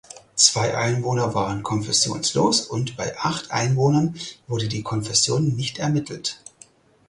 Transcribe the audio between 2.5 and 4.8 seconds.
und bei acht Einwohnern wurde